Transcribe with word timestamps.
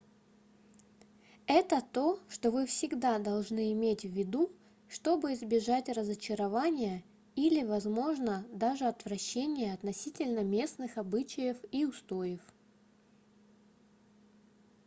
это 1.45 1.79
то 1.93 2.19
что 2.27 2.49
вы 2.49 2.65
всегда 2.65 3.19
должны 3.19 3.71
иметь 3.73 4.01
в 4.03 4.09
виду 4.09 4.49
чтобы 4.89 5.33
избежать 5.33 5.89
разочарования 5.89 7.03
или 7.35 7.61
возможно 7.63 8.43
даже 8.51 8.85
отвращения 8.85 9.75
относительно 9.75 10.39
местных 10.39 10.97
обычаев 10.97 11.57
и 11.71 11.85
устоев 11.85 12.39